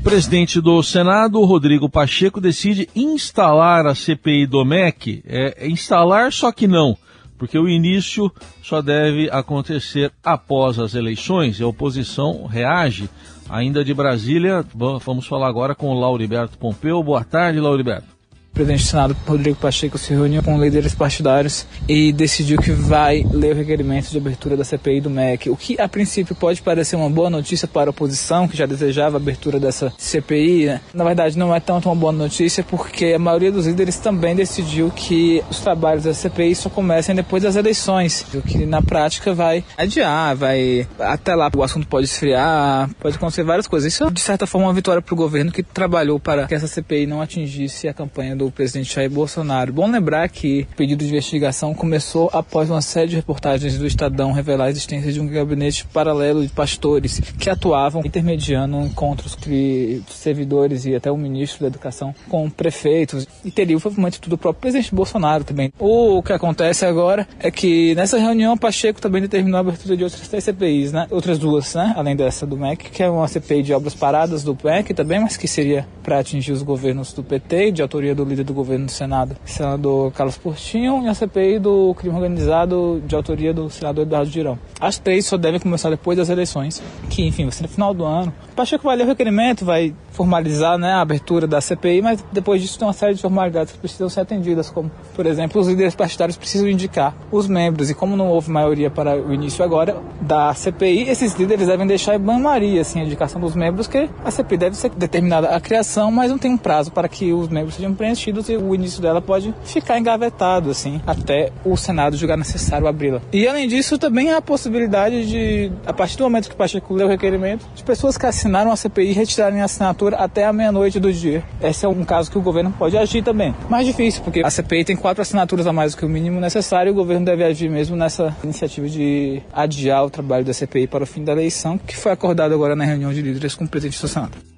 Presidente 0.05 0.61
do 0.61 0.83
Senado, 0.83 1.43
Rodrigo 1.45 1.89
Pacheco, 1.89 2.39
decide 2.41 2.89
instalar 2.95 3.87
a 3.87 3.95
CPI 3.95 4.47
do 4.47 4.63
MEC. 4.63 5.25
É, 5.27 5.65
é 5.65 5.69
instalar, 5.69 6.31
só 6.31 6.53
que 6.53 6.69
não, 6.69 6.97
porque 7.39 7.59
o 7.59 7.67
início 7.67 8.31
só 8.63 8.83
deve 8.83 9.31
acontecer 9.31 10.13
após 10.23 10.79
as 10.79 10.95
eleições 10.95 11.59
e 11.59 11.63
a 11.63 11.67
oposição 11.67 12.45
reage 12.47 13.09
Ainda 13.49 13.85
de 13.85 13.93
Brasília, 13.93 14.65
vamos 14.75 15.27
falar 15.27 15.49
agora 15.49 15.75
com 15.75 15.89
o 15.89 16.01
Lauriberto 16.01 16.57
Pompeu. 16.57 17.03
Boa 17.03 17.23
tarde, 17.23 17.61
Lauriberto 17.61 18.14
presidente 18.55 18.85
do 18.85 18.87
Senado, 18.87 19.17
Rodrigo 19.27 19.57
Pacheco, 19.57 19.99
se 19.99 20.15
reuniu 20.15 20.43
com 20.43 20.59
líderes 20.59 20.95
partidários 20.95 21.67
e 21.89 22.13
decidiu 22.13 22.59
que 22.59 22.71
vai 22.71 23.27
ler 23.33 23.53
o 23.53 23.59
requerimento 23.59 24.09
de 24.11 24.17
abertura 24.17 24.57
da 24.57 24.65
CPI 24.65 25.01
do 25.01 25.11
MEC, 25.11 25.51
o 25.51 25.57
que 25.57 25.81
a 25.81 25.89
princípio 25.89 26.35
pode 26.35 26.63
parecer 26.63 26.95
uma 26.95 27.11
boa 27.11 27.29
notícia 27.29 27.67
para 27.67 27.91
a 27.91 27.93
oposição, 27.93 28.47
que 28.47 28.57
já 28.57 28.65
desejava 28.65 29.17
a 29.17 29.21
abertura 29.21 29.59
dessa 29.59 29.93
CPI. 29.99 30.67
Né? 30.67 30.81
Na 30.95 31.05
verdade, 31.05 31.37
não 31.37 31.55
é 31.55 31.59
tanto 31.59 31.89
uma 31.89 31.97
boa 31.97 32.13
notícia, 32.13 32.63
porque 32.63 33.07
a 33.07 33.19
maioria 33.19 33.51
dos 33.51 33.67
líderes 33.67 33.97
também 33.97 34.37
decidiu 34.37 34.91
que 34.91 35.43
os 35.51 35.59
trabalhos 35.59 36.05
da 36.05 36.15
CPI 36.15 36.55
só 36.55 36.71
comecem 36.71 37.15
depois 37.15 37.43
das 37.43 37.57
eleições, 37.57 38.25
o 38.33 38.41
que 38.41 38.65
na 38.65 38.81
prática 38.81 39.35
vai 39.35 39.65
adiar, 39.77 40.37
vai 40.37 40.87
até 41.01 41.35
lá 41.35 41.51
o 41.57 41.63
assunto 41.63 41.87
pode 41.87 42.07
esfriar, 42.07 42.89
pode 43.01 43.17
acontecer 43.17 43.43
várias 43.43 43.67
coisas. 43.67 43.93
Isso 43.93 44.05
é, 44.05 44.11
de 44.11 44.21
certa 44.21 44.47
forma, 44.47 44.69
uma 44.69 44.73
vitória 44.73 45.03
para 45.03 45.13
o 45.13 45.17
governo 45.17 45.51
que 45.51 45.63
trabalhou 45.63 46.21
para 46.21 46.47
que 46.47 46.55
essa 46.55 46.67
CPI 46.67 47.07
não 47.07 47.21
atingisse 47.21 47.89
a 47.89 47.95
campanha 47.95 48.37
do 48.37 48.44
do 48.45 48.51
presidente 48.51 48.95
Jair 48.95 49.11
Bolsonaro. 49.11 49.73
Bom 49.73 49.91
lembrar 49.91 50.29
que 50.29 50.67
o 50.73 50.77
pedido 50.77 51.05
de 51.05 51.11
investigação 51.11 51.75
começou 51.75 52.31
após 52.33 52.71
uma 52.71 52.83
série 52.83 53.09
de 53.09 53.17
reportagens 53.17 53.79
do 53.79 53.87
Estadão 53.87 54.33
revelar 54.33 54.67
a 54.67 54.71
existência 54.71 55.13
de 55.13 55.21
um 55.21 55.27
gabinete 55.27 55.87
paralelo 55.87 56.43
de 56.43 56.53
pastores 56.53 57.21
que 57.39 57.51
atuavam 57.51 58.03
intermediando 58.05 58.79
encontros 58.81 59.35
entre 59.35 60.03
servidores 60.09 60.85
e 60.85 60.95
até 60.95 61.11
o 61.11 61.17
ministro 61.17 61.61
da 61.61 61.67
Educação 61.67 62.15
com 62.29 62.49
prefeitos 62.49 63.27
e 63.45 63.51
teria 63.51 63.77
o 63.77 63.79
envolvimento 63.79 64.29
do 64.29 64.39
próprio 64.39 64.61
presidente 64.61 64.95
Bolsonaro 64.95 65.45
também. 65.45 65.73
O 65.79 66.23
que 66.23 66.33
acontece 66.33 66.85
agora 66.85 67.27
é 67.39 67.51
que 67.51 67.95
nessa 67.95 68.19
reunião 68.19 68.57
Pacheco 68.57 69.01
também 69.01 69.23
determinou 69.23 69.59
a 69.59 69.61
abertura 69.61 69.97
de 69.97 70.05
outras 70.05 70.27
três 70.29 70.45
CPIs, 70.45 70.93
né? 70.93 71.07
Outras 71.11 71.39
duas, 71.39 71.75
né? 71.75 71.93
Além 71.97 72.17
dessa 72.17 72.47
do 72.47 72.57
MEC, 72.57 72.91
que 72.91 73.03
é 73.03 73.09
uma 73.09 73.29
CPI 73.29 73.63
de 73.63 73.73
obras 73.73 73.95
paradas 73.95 74.43
do 74.43 74.57
MEC 74.63 74.95
também, 74.95 75.21
mas 75.21 75.37
que 75.37 75.49
seria 75.49 75.87
para 76.03 76.19
atingir 76.19 76.53
os 76.53 76.63
governos 76.63 77.13
do 77.13 77.23
PT, 77.23 77.73
de 77.73 77.83
autoria 77.83 78.15
do 78.15 78.25
líder 78.35 78.45
do 78.45 78.55
governo 78.55 78.87
do 78.87 78.93
Senado, 78.93 79.37
senador 79.45 80.13
Carlos 80.13 80.37
Portinho, 80.37 81.03
e 81.05 81.09
a 81.09 81.15
CPI 81.15 81.59
do 81.59 81.95
crime 81.95 82.15
organizado 82.15 83.03
de 83.07 83.15
autoria 83.15 83.55
do 83.55 83.71
senador 83.71 84.03
Eduardo 84.03 84.31
Girão. 84.31 84.59
As 84.81 84.99
três 84.99 85.27
só 85.27 85.37
devem 85.37 85.61
começar 85.61 85.91
depois 85.91 86.19
das 86.19 86.29
eleições, 86.29 86.83
que 87.09 87.27
enfim, 87.27 87.45
vai 87.45 87.53
ser 87.53 87.63
no 87.63 87.69
final 87.69 87.95
do 87.95 88.05
ano. 88.05 88.33
O 88.53 88.55
Pacheco 88.55 88.85
vai 88.85 88.97
ler 88.97 89.05
o 89.05 89.07
requerimento, 89.07 89.65
vai 89.65 89.95
formalizar 90.11 90.79
né, 90.79 90.93
a 90.93 91.01
abertura 91.01 91.47
da 91.47 91.61
CPI, 91.61 92.03
mas 92.03 92.25
depois 92.33 92.63
disso 92.63 92.79
tem 92.79 92.87
uma 92.87 92.95
série 92.95 93.15
de 93.15 93.21
formalidades 93.23 93.73
que 93.73 93.79
precisam 93.79 94.09
ser 94.09 94.21
atendidas, 94.21 94.71
como, 94.71 94.91
por 95.15 95.27
exemplo, 95.27 95.61
os 95.61 95.67
líderes 95.67 95.95
partidários 95.95 96.37
precisam 96.37 96.69
indicar 96.69 97.15
os 97.33 97.49
membros, 97.49 97.91
e 97.91 97.95
como 97.95 98.17
não 98.17 98.29
houve 98.29 98.51
maioria 98.51 98.91
para 98.91 99.17
o 99.17 99.33
início 99.33 99.65
agora 99.65 99.97
da 100.21 100.55
CPI, 100.55 101.09
esses 101.09 101.35
líderes 101.35 101.67
devem 101.67 101.87
deixar 101.87 102.15
em 102.15 102.19
banho-maria 102.19 102.81
assim, 102.81 103.01
a 103.01 103.05
indicação 103.05 103.41
dos 103.41 103.55
membros, 103.55 103.87
que 103.87 104.09
a 104.25 104.31
CPI 104.31 104.57
deve 104.57 104.77
ser 104.77 104.91
determinada 104.91 105.49
a 105.49 105.61
criação, 105.61 106.11
mas 106.11 106.31
não 106.31 106.39
tem 106.39 106.53
um 106.53 106.59
prazo 106.59 106.93
para 106.93 107.09
que 107.09 107.33
os 107.33 107.49
membros 107.49 107.75
sejam 107.75 107.93
preenchidos 107.95 108.24
e 108.31 108.57
o 108.57 108.75
início 108.75 109.01
dela 109.01 109.21
pode 109.21 109.55
ficar 109.65 109.99
engavetado, 109.99 110.71
assim, 110.71 111.01
até 111.07 111.51
o 111.65 111.77
Senado 111.77 112.17
julgar 112.17 112.37
necessário 112.37 112.87
abri-la. 112.87 113.21
E 113.33 113.47
além 113.47 113.69
disso, 113.69 113.99
também 113.99 114.31
há 114.31 114.39
a 114.39 114.43
possibilidade 114.43 115.27
de, 115.27 115.73
a 115.87 115.93
partir 115.93 116.17
do 116.17 116.25
momento 116.25 116.49
que 116.49 116.55
o 116.55 116.59
Pacheco 116.59 116.95
lê 116.95 117.05
o 117.05 117.09
requerimento, 117.09 117.67
de 117.75 117.83
pessoas 117.83 118.17
que 118.17 118.27
assinaram 118.27 118.71
a 118.71 118.77
CPI 118.77 119.13
retirarem 119.13 119.61
a 119.61 119.65
assinatura 119.65 120.17
até 120.17 120.45
a 120.45 120.53
meia-noite 120.53 120.99
do 121.01 121.13
dia. 121.13 121.43
Esse 121.63 121.85
é 121.85 121.89
um 121.89 122.05
caso 122.05 122.31
que 122.31 122.39
o 122.39 122.43
governo 122.43 122.73
pode 122.79 122.97
agir 122.97 123.23
também. 123.23 123.55
Mais 123.69 123.87
difícil, 123.87 124.23
porque 124.23 124.43
a 124.45 124.51
CPI 124.51 124.85
tem 124.85 124.97
quatro 124.97 125.23
assinaturas 125.23 125.67
a 125.67 125.73
mais 125.73 125.95
do 125.95 125.99
que 125.99 126.05
o 126.05 126.09
mínimo 126.09 126.41
necessário 126.41 126.91
e 126.91 126.93
o 126.93 126.95
governo 126.95 127.25
deve 127.25 127.45
agir 127.45 127.69
mesmo 127.69 127.97
nessa 127.97 128.37
iniciativa 128.43 128.89
de 128.89 129.43
adiar 129.53 130.05
o 130.05 130.11
trabalho 130.11 130.45
da 130.45 130.53
CPI 130.53 130.87
para 130.87 131.05
o 131.05 131.07
fim 131.07 131.25
da 131.25 131.33
eleição, 131.33 131.79
que 131.79 131.97
foi 131.97 132.13
acordado 132.13 132.55
agora 132.55 132.77
na 132.77 132.85
reunião 132.85 133.13
de 133.13 133.23
líderes 133.23 133.55
com 133.55 133.65
o 133.65 133.69
presidente 133.69 134.01
do 134.01 134.09
Senado. 134.09 134.54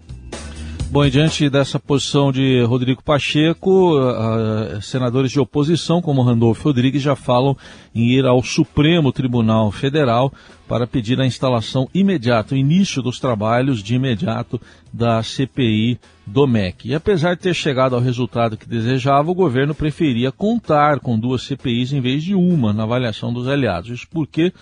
Bom, 0.88 1.06
diante 1.08 1.50
dessa 1.50 1.80
posição 1.80 2.30
de 2.30 2.62
Rodrigo 2.62 3.02
Pacheco, 3.02 3.98
uh, 3.98 4.80
senadores 4.80 5.32
de 5.32 5.40
oposição, 5.40 6.00
como 6.00 6.22
Randolfo 6.22 6.62
Rodrigues, 6.62 7.02
já 7.02 7.16
falam 7.16 7.56
em 7.92 8.12
ir 8.12 8.24
ao 8.24 8.40
Supremo 8.42 9.10
Tribunal 9.10 9.72
Federal 9.72 10.32
para 10.68 10.86
pedir 10.86 11.20
a 11.20 11.26
instalação 11.26 11.88
imediata, 11.92 12.54
o 12.54 12.58
início 12.58 13.02
dos 13.02 13.18
trabalhos 13.18 13.82
de 13.82 13.96
imediato 13.96 14.60
da 14.92 15.22
CPI 15.24 15.98
do 16.24 16.46
MEC. 16.46 16.88
E 16.88 16.94
apesar 16.94 17.34
de 17.34 17.42
ter 17.42 17.54
chegado 17.54 17.96
ao 17.96 18.00
resultado 18.00 18.56
que 18.56 18.68
desejava, 18.68 19.30
o 19.30 19.34
governo 19.34 19.74
preferia 19.74 20.30
contar 20.30 21.00
com 21.00 21.18
duas 21.18 21.42
CPIs 21.42 21.92
em 21.92 22.00
vez 22.00 22.22
de 22.22 22.34
uma 22.34 22.72
na 22.72 22.84
avaliação 22.84 23.32
dos 23.32 23.48
aliados. 23.48 23.90
Isso 23.90 24.06
porque 24.08 24.52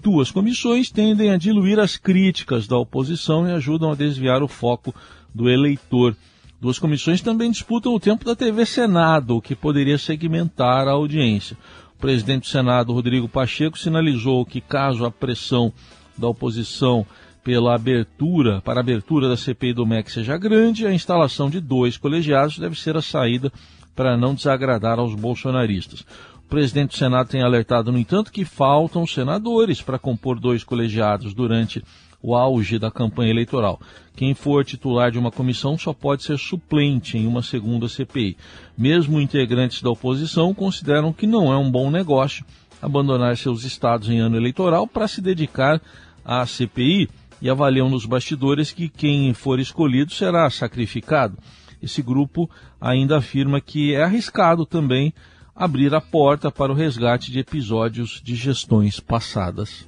duas 0.00 0.30
comissões 0.30 0.90
tendem 0.90 1.30
a 1.30 1.36
diluir 1.36 1.78
as 1.78 1.96
críticas 1.96 2.66
da 2.66 2.78
oposição 2.78 3.48
e 3.48 3.52
ajudam 3.52 3.90
a 3.90 3.96
desviar 3.96 4.42
o 4.42 4.48
foco 4.48 4.94
do 5.34 5.48
eleitor. 5.48 6.16
Duas 6.60 6.78
comissões 6.78 7.20
também 7.20 7.50
disputam 7.50 7.94
o 7.94 8.00
tempo 8.00 8.24
da 8.24 8.36
TV 8.36 8.64
Senado, 8.64 9.36
o 9.36 9.42
que 9.42 9.54
poderia 9.54 9.98
segmentar 9.98 10.86
a 10.86 10.92
audiência. 10.92 11.56
O 11.96 12.00
presidente 12.00 12.42
do 12.42 12.48
Senado, 12.48 12.92
Rodrigo 12.92 13.28
Pacheco, 13.28 13.78
sinalizou 13.78 14.44
que 14.44 14.60
caso 14.60 15.04
a 15.04 15.10
pressão 15.10 15.72
da 16.16 16.28
oposição 16.28 17.06
pela 17.42 17.74
abertura, 17.74 18.60
para 18.60 18.78
a 18.78 18.82
abertura 18.82 19.28
da 19.28 19.36
CPI 19.36 19.72
do 19.72 19.86
MEC 19.86 20.10
seja 20.10 20.38
grande, 20.38 20.86
a 20.86 20.92
instalação 20.92 21.50
de 21.50 21.60
dois 21.60 21.96
colegiados 21.96 22.58
deve 22.58 22.78
ser 22.78 22.96
a 22.96 23.02
saída 23.02 23.52
para 23.94 24.16
não 24.16 24.34
desagradar 24.34 24.98
aos 24.98 25.14
bolsonaristas. 25.14 26.00
O 26.36 26.48
presidente 26.48 26.90
do 26.90 26.96
Senado 26.96 27.28
tem 27.28 27.42
alertado, 27.42 27.90
no 27.90 27.98
entanto, 27.98 28.30
que 28.30 28.44
faltam 28.44 29.06
senadores 29.06 29.82
para 29.82 29.98
compor 29.98 30.38
dois 30.38 30.62
colegiados 30.62 31.34
durante 31.34 31.82
o 32.22 32.34
auge 32.34 32.78
da 32.78 32.90
campanha 32.90 33.30
eleitoral. 33.30 33.80
Quem 34.14 34.34
for 34.34 34.64
titular 34.64 35.10
de 35.10 35.18
uma 35.18 35.30
comissão 35.30 35.76
só 35.76 35.92
pode 35.92 36.22
ser 36.22 36.38
suplente 36.38 37.18
em 37.18 37.26
uma 37.26 37.42
segunda 37.42 37.88
CPI. 37.88 38.36
Mesmo 38.76 39.20
integrantes 39.20 39.82
da 39.82 39.90
oposição 39.90 40.54
consideram 40.54 41.12
que 41.12 41.26
não 41.26 41.52
é 41.52 41.56
um 41.56 41.70
bom 41.70 41.90
negócio 41.90 42.44
abandonar 42.80 43.36
seus 43.36 43.64
estados 43.64 44.08
em 44.08 44.18
ano 44.18 44.36
eleitoral 44.36 44.86
para 44.86 45.08
se 45.08 45.20
dedicar 45.20 45.80
à 46.24 46.44
CPI 46.44 47.08
e 47.40 47.48
avaliam 47.50 47.88
nos 47.88 48.06
bastidores 48.06 48.72
que 48.72 48.88
quem 48.88 49.32
for 49.34 49.58
escolhido 49.58 50.12
será 50.12 50.48
sacrificado. 50.50 51.38
Esse 51.82 52.02
grupo 52.02 52.48
ainda 52.80 53.18
afirma 53.18 53.60
que 53.60 53.94
é 53.94 54.04
arriscado 54.04 54.64
também 54.64 55.12
abrir 55.54 55.94
a 55.94 56.00
porta 56.00 56.50
para 56.50 56.72
o 56.72 56.74
resgate 56.74 57.30
de 57.30 57.40
episódios 57.40 58.20
de 58.22 58.34
gestões 58.34 59.00
passadas. 59.00 59.86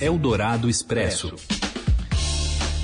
Eldorado 0.00 0.68
Expresso. 0.68 1.34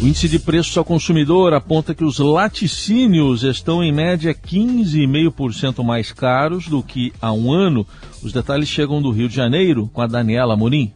O 0.03 0.07
índice 0.07 0.29
de 0.29 0.41
preços 0.41 0.77
ao 0.77 0.85
consumidor 0.85 1.55
aponta 1.55 1.95
que 1.95 2.03
os 2.03 2.19
laticínios 2.19 3.45
estão 3.45 3.85
em 3.85 3.93
média 3.93 4.35
15,5% 4.35 5.85
mais 5.85 6.11
caros 6.13 6.67
do 6.67 6.83
que 6.83 7.13
há 7.23 7.33
um 7.33 7.53
ano. 7.53 7.87
Os 8.21 8.33
detalhes 8.33 8.69
chegam 8.69 9.01
do 9.01 9.13
Rio 9.13 9.29
de 9.29 9.37
Janeiro 9.37 9.89
com 9.93 10.01
a 10.01 10.09
Daniela 10.09 10.57
Morim. 10.57 10.93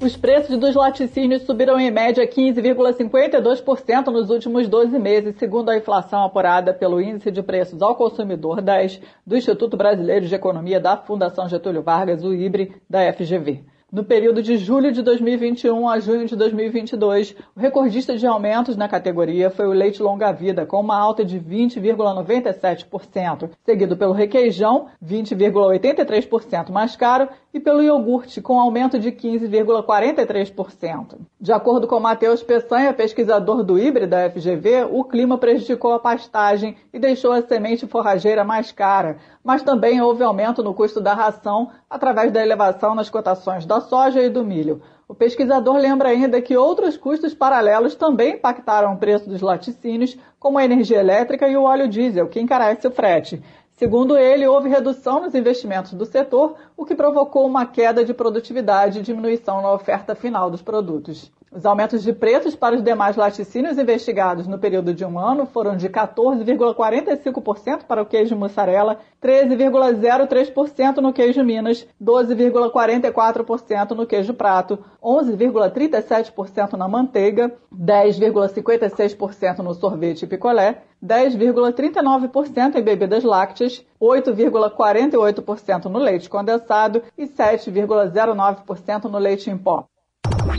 Os 0.00 0.16
preços 0.16 0.56
dos 0.56 0.76
laticínios 0.76 1.42
subiram 1.42 1.80
em 1.80 1.90
média 1.90 2.24
15,52% 2.24 4.06
nos 4.12 4.30
últimos 4.30 4.68
12 4.68 4.96
meses, 4.96 5.34
segundo 5.38 5.70
a 5.70 5.76
inflação 5.76 6.22
apurada 6.22 6.72
pelo 6.72 7.00
Índice 7.00 7.32
de 7.32 7.42
Preços 7.42 7.82
ao 7.82 7.96
Consumidor 7.96 8.62
10 8.62 9.00
do 9.26 9.36
Instituto 9.36 9.76
Brasileiro 9.76 10.24
de 10.24 10.34
Economia 10.36 10.78
da 10.78 10.96
Fundação 10.96 11.48
Getúlio 11.48 11.82
Vargas, 11.82 12.22
o 12.22 12.32
IBRE, 12.32 12.76
da 12.88 13.12
FGV. 13.12 13.64
No 13.90 14.04
período 14.04 14.42
de 14.42 14.58
julho 14.58 14.92
de 14.92 15.00
2021 15.00 15.88
a 15.88 15.98
junho 15.98 16.26
de 16.26 16.36
2022, 16.36 17.34
o 17.56 17.60
recordista 17.60 18.18
de 18.18 18.26
aumentos 18.26 18.76
na 18.76 18.86
categoria 18.86 19.48
foi 19.48 19.66
o 19.66 19.72
leite 19.72 20.02
longa-vida, 20.02 20.66
com 20.66 20.78
uma 20.78 20.98
alta 20.98 21.24
de 21.24 21.40
20,97%, 21.40 23.48
seguido 23.64 23.96
pelo 23.96 24.12
requeijão, 24.12 24.88
20,83% 25.02 26.68
mais 26.68 26.96
caro, 26.96 27.30
e 27.54 27.58
pelo 27.58 27.82
iogurte, 27.82 28.42
com 28.42 28.60
aumento 28.60 28.98
de 28.98 29.10
15,43%. 29.10 31.16
De 31.40 31.50
acordo 31.50 31.86
com 31.86 31.98
Matheus 31.98 32.42
Peçanha, 32.42 32.92
pesquisador 32.92 33.64
do 33.64 33.78
IBRE 33.78 34.06
da 34.06 34.28
FGV, 34.28 34.84
o 34.90 35.02
clima 35.02 35.38
prejudicou 35.38 35.94
a 35.94 35.98
pastagem 35.98 36.76
e 36.92 36.98
deixou 36.98 37.32
a 37.32 37.40
semente 37.40 37.86
forrageira 37.86 38.44
mais 38.44 38.70
cara, 38.70 39.16
mas 39.48 39.62
também 39.62 39.98
houve 40.02 40.22
aumento 40.22 40.62
no 40.62 40.74
custo 40.74 41.00
da 41.00 41.14
ração 41.14 41.70
através 41.88 42.30
da 42.30 42.42
elevação 42.42 42.94
nas 42.94 43.08
cotações 43.08 43.64
da 43.64 43.80
soja 43.80 44.20
e 44.22 44.28
do 44.28 44.44
milho. 44.44 44.82
O 45.08 45.14
pesquisador 45.14 45.78
lembra 45.78 46.10
ainda 46.10 46.42
que 46.42 46.54
outros 46.54 46.98
custos 46.98 47.32
paralelos 47.32 47.94
também 47.94 48.34
impactaram 48.34 48.92
o 48.92 48.98
preço 48.98 49.26
dos 49.26 49.40
laticínios, 49.40 50.18
como 50.38 50.58
a 50.58 50.64
energia 50.66 51.00
elétrica 51.00 51.48
e 51.48 51.56
o 51.56 51.62
óleo 51.62 51.88
diesel, 51.88 52.28
que 52.28 52.38
encarece 52.38 52.86
o 52.86 52.90
frete. 52.90 53.42
Segundo 53.74 54.18
ele, 54.18 54.46
houve 54.46 54.68
redução 54.68 55.22
nos 55.22 55.34
investimentos 55.34 55.94
do 55.94 56.04
setor, 56.04 56.56
o 56.76 56.84
que 56.84 56.94
provocou 56.94 57.46
uma 57.46 57.64
queda 57.64 58.04
de 58.04 58.12
produtividade 58.12 58.98
e 58.98 59.02
diminuição 59.02 59.62
na 59.62 59.72
oferta 59.72 60.14
final 60.14 60.50
dos 60.50 60.60
produtos. 60.60 61.32
Os 61.50 61.64
aumentos 61.64 62.02
de 62.02 62.12
preços 62.12 62.54
para 62.54 62.76
os 62.76 62.82
demais 62.82 63.16
laticínios 63.16 63.78
investigados 63.78 64.46
no 64.46 64.58
período 64.58 64.92
de 64.92 65.02
um 65.02 65.18
ano 65.18 65.46
foram 65.46 65.78
de 65.78 65.88
14,45% 65.88 67.84
para 67.84 68.02
o 68.02 68.06
queijo 68.06 68.36
mussarela, 68.36 69.00
13,03% 69.22 70.98
no 70.98 71.10
queijo 71.10 71.42
Minas, 71.42 71.86
12,44% 72.02 73.92
no 73.92 74.06
queijo 74.06 74.34
prato, 74.34 74.78
11,37% 75.02 76.74
na 76.74 76.86
manteiga, 76.86 77.50
10,56% 77.74 79.58
no 79.60 79.72
sorvete 79.72 80.24
e 80.24 80.26
picolé, 80.26 80.82
10,39% 81.02 82.76
em 82.76 82.82
bebidas 82.82 83.24
lácteas, 83.24 83.82
8,48% 83.98 85.86
no 85.86 85.98
leite 85.98 86.28
condensado 86.28 87.02
e 87.16 87.24
7,09% 87.26 89.04
no 89.04 89.16
leite 89.16 89.48
em 89.48 89.56
pó. 89.56 89.88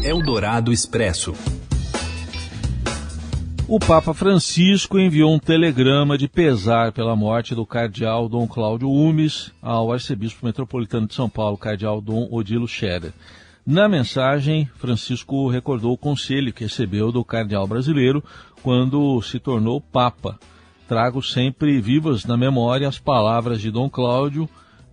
Eldorado 0.02 0.72
Expresso. 0.72 1.34
O 3.68 3.78
Papa 3.80 4.14
Francisco 4.14 4.98
enviou 4.98 5.34
um 5.34 5.38
telegrama 5.38 6.18
de 6.18 6.26
pesar 6.26 6.94
pela 6.94 7.18
morte 7.18 7.54
do 7.54 7.66
cardeal 7.66 8.30
Dom 8.30 8.48
Cláudio 8.48 8.90
Umes 8.90 9.52
ao 9.62 9.92
arcebispo 9.92 10.46
metropolitano 10.46 11.06
de 11.06 11.14
São 11.14 11.30
Paulo, 11.30 11.58
cardeal 11.58 12.00
Dom 12.00 12.30
Odilo 12.32 12.66
Scherer. 12.66 13.12
Na 13.66 13.90
mensagem, 13.90 14.70
Francisco 14.78 15.50
recordou 15.50 15.92
o 15.92 15.98
conselho 15.98 16.54
que 16.54 16.64
recebeu 16.64 17.12
do 17.12 17.24
cardeal 17.24 17.68
brasileiro 17.68 18.24
quando 18.64 19.22
se 19.22 19.38
tornou 19.38 19.82
Papa. 19.82 20.40
Trago 20.88 21.22
sempre 21.22 21.80
vivas 21.82 22.24
na 22.24 22.38
memória 22.38 22.88
as 22.88 22.98
palavras 22.98 23.60
de 23.60 23.70
Dom 23.70 23.90
Cláudio 23.90 24.50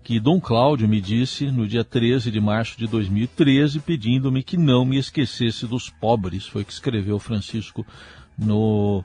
que 0.07 0.21
Dom 0.21 0.41
Cláudio 0.41 0.89
me 0.89 1.01
disse 1.01 1.51
no 1.51 1.67
dia 1.67 1.83
13 1.83 2.31
de 2.31 2.41
março 2.41 2.79
de 2.79 2.87
2013, 2.87 3.81
pedindo-me 3.81 4.41
que 4.41 4.57
não 4.57 4.85
me 4.85 4.99
esquecesse 4.99 5.67
dos 5.67 5.91
pobres. 5.91 6.47
Foi 6.47 6.63
o 6.63 6.65
que 6.65 6.73
escreveu 6.73 7.19
Francisco 7.19 7.85
no, 8.39 9.01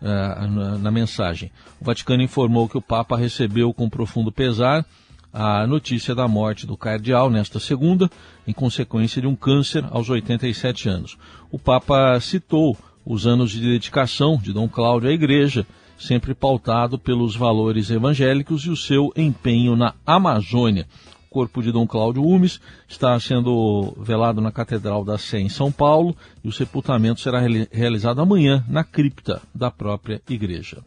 uh, 0.00 0.46
na, 0.46 0.78
na 0.78 0.90
mensagem. 0.92 1.50
O 1.80 1.84
Vaticano 1.84 2.22
informou 2.22 2.68
que 2.68 2.78
o 2.78 2.80
Papa 2.80 3.16
recebeu 3.16 3.74
com 3.74 3.90
profundo 3.90 4.30
pesar 4.30 4.86
a 5.32 5.66
notícia 5.66 6.14
da 6.14 6.28
morte 6.28 6.68
do 6.68 6.76
cardeal 6.76 7.28
nesta 7.28 7.58
segunda, 7.58 8.08
em 8.46 8.52
consequência 8.52 9.20
de 9.20 9.26
um 9.26 9.34
câncer 9.34 9.84
aos 9.90 10.08
87 10.08 10.88
anos. 10.88 11.18
O 11.50 11.58
Papa 11.58 12.20
citou 12.20 12.78
os 13.04 13.26
anos 13.26 13.50
de 13.50 13.60
dedicação 13.60 14.36
de 14.36 14.52
Dom 14.52 14.68
Cláudio 14.68 15.10
à 15.10 15.12
Igreja 15.12 15.66
sempre 15.98 16.34
pautado 16.34 16.98
pelos 16.98 17.36
valores 17.36 17.90
evangélicos 17.90 18.64
e 18.64 18.70
o 18.70 18.76
seu 18.76 19.12
empenho 19.16 19.76
na 19.76 19.94
Amazônia. 20.06 20.86
O 21.26 21.34
corpo 21.34 21.62
de 21.62 21.72
Dom 21.72 21.86
Cláudio 21.86 22.24
Umes 22.24 22.60
está 22.88 23.18
sendo 23.18 23.96
velado 24.00 24.40
na 24.40 24.52
Catedral 24.52 25.04
da 25.04 25.18
Sé 25.18 25.40
em 25.40 25.48
São 25.48 25.72
Paulo 25.72 26.16
e 26.44 26.48
o 26.48 26.52
sepultamento 26.52 27.20
será 27.20 27.40
realizado 27.72 28.20
amanhã 28.20 28.64
na 28.68 28.84
cripta 28.84 29.42
da 29.54 29.70
própria 29.70 30.22
igreja. 30.28 30.78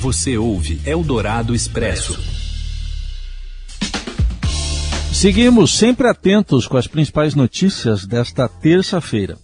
Você 0.00 0.36
ouve 0.36 0.80
Eldorado 0.84 1.54
Expresso. 1.54 2.44
Seguimos 5.14 5.72
sempre 5.72 6.06
atentos 6.06 6.66
com 6.66 6.76
as 6.76 6.86
principais 6.86 7.34
notícias 7.34 8.04
desta 8.04 8.46
terça-feira. 8.46 9.38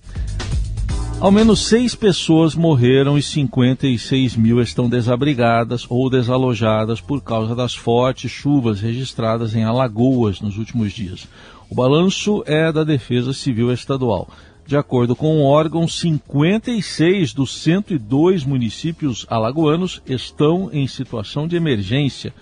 Ao 1.21 1.31
menos 1.31 1.67
seis 1.67 1.95
pessoas 1.95 2.55
morreram 2.55 3.19
e 3.19 3.23
56 3.23 4.37
mil 4.37 4.59
estão 4.59 4.89
desabrigadas 4.89 5.85
ou 5.87 6.09
desalojadas 6.09 6.99
por 6.99 7.23
causa 7.23 7.55
das 7.55 7.75
fortes 7.75 8.31
chuvas 8.31 8.81
registradas 8.81 9.55
em 9.55 9.63
Alagoas 9.63 10.41
nos 10.41 10.57
últimos 10.57 10.95
dias. 10.95 11.29
O 11.69 11.75
balanço 11.75 12.43
é 12.47 12.73
da 12.73 12.85
Defesa 12.85 13.35
Civil 13.35 13.71
Estadual. 13.71 14.31
De 14.67 14.79
acordo 14.79 15.15
com 15.15 15.37
o 15.37 15.45
órgão, 15.45 15.87
56 15.87 17.35
dos 17.35 17.55
102 17.55 18.43
municípios 18.43 19.27
alagoanos 19.29 20.01
estão 20.07 20.71
em 20.73 20.87
situação 20.87 21.47
de 21.47 21.55
emergência. 21.55 22.33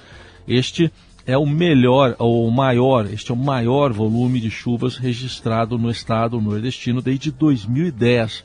Este 0.47 0.92
é 1.28 1.37
o 1.37 1.44
melhor, 1.44 2.16
ou 2.18 2.50
maior, 2.50 3.04
este 3.12 3.30
é 3.30 3.35
o 3.35 3.37
maior 3.37 3.92
volume 3.92 4.40
de 4.40 4.50
chuvas 4.50 4.97
registrado 4.97 5.76
no 5.76 5.90
estado 5.90 6.40
nordestino 6.40 7.02
desde 7.02 7.30
2010. 7.30 8.42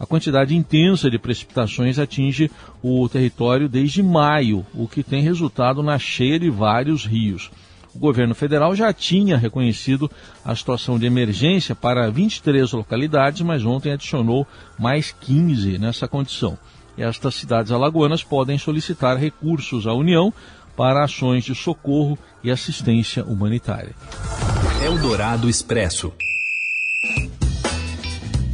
a 0.00 0.04
quantidade 0.04 0.56
intensa 0.56 1.08
de 1.08 1.16
precipitações 1.16 1.96
atinge 1.96 2.50
o 2.82 3.08
território 3.08 3.68
desde 3.68 4.02
maio, 4.02 4.66
o 4.74 4.88
que 4.88 5.04
tem 5.04 5.22
resultado 5.22 5.80
na 5.80 5.96
cheia 5.96 6.36
de 6.36 6.50
vários 6.50 7.06
rios. 7.06 7.52
O 7.94 8.00
governo 8.00 8.34
federal 8.34 8.74
já 8.74 8.92
tinha 8.92 9.36
reconhecido 9.36 10.10
a 10.44 10.56
situação 10.56 10.98
de 10.98 11.06
emergência 11.06 11.76
para 11.76 12.10
23 12.10 12.72
localidades, 12.72 13.42
mas 13.42 13.64
ontem 13.64 13.92
adicionou 13.92 14.44
mais 14.76 15.14
15 15.20 15.78
nessa 15.78 16.08
condição. 16.08 16.58
Estas 16.98 17.36
cidades 17.36 17.70
alagoanas 17.70 18.24
podem 18.24 18.58
solicitar 18.58 19.16
recursos 19.16 19.86
à 19.86 19.92
União 19.92 20.34
para 20.76 21.04
ações 21.04 21.44
de 21.44 21.54
socorro 21.54 22.18
e 22.42 22.50
assistência 22.50 23.24
humanitária. 23.24 23.94
Eldorado 24.84 25.48
Expresso. 25.48 26.12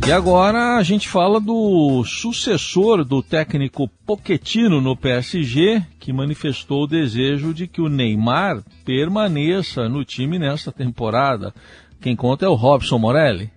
E 0.07 0.13
agora 0.13 0.77
a 0.77 0.83
gente 0.83 1.09
fala 1.09 1.39
do 1.39 2.03
sucessor 2.05 3.05
do 3.05 3.23
técnico 3.23 3.89
Poquetino 4.07 4.81
no 4.81 4.97
PSG, 4.97 5.85
que 6.01 6.13
manifestou 6.13 6.85
o 6.85 6.87
desejo 6.87 7.53
de 7.53 7.67
que 7.67 7.81
o 7.81 7.89
Neymar 7.89 8.63
permaneça 8.85 9.89
no 9.89 10.05
time 10.05 10.39
nesta 10.39 10.73
temporada. 10.73 11.55
Quem 12.01 12.17
conta 12.17 12.47
é 12.47 12.49
o 12.49 12.55
Robson 12.55 12.99
Morelli. 12.99 13.51